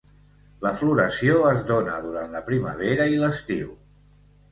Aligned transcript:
La 0.65 0.69
floració 0.77 1.35
es 1.49 1.59
dóna 1.71 1.97
durant 2.05 2.33
la 2.37 2.41
primavera 2.47 3.07
i 3.17 3.21
l'estiu. 3.25 3.69